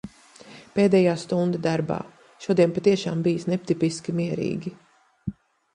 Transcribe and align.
Pēdējā 0.77 1.11
stunda 1.23 1.61
darbā. 1.67 1.97
Šodien 2.47 2.75
patiešām 2.79 3.23
bijis 3.29 3.47
netipiski 3.55 4.19
mierīgi. 4.23 4.79